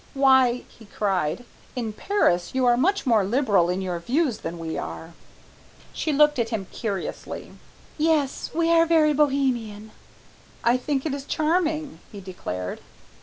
"Why," 0.15 0.63
he 0.67 0.85
cried, 0.85 1.45
"in 1.75 1.93
Paris 1.93 2.55
you 2.55 2.65
are 2.65 2.75
much 2.75 3.05
more 3.05 3.23
liberal 3.23 3.69
in 3.69 3.83
your 3.83 3.99
views 3.99 4.39
than 4.39 4.57
we 4.57 4.75
are." 4.75 5.13
She 5.93 6.11
looked 6.11 6.39
at 6.39 6.49
him 6.49 6.65
curiously. 6.71 7.51
"Yes, 7.99 8.49
we 8.51 8.71
are 8.71 8.87
very 8.87 9.13
Bohemian." 9.13 9.91
"I 10.63 10.75
think 10.77 11.05
it 11.05 11.13
is 11.13 11.23
charming," 11.25 11.99
he 12.11 12.19
declared. 12.19 12.79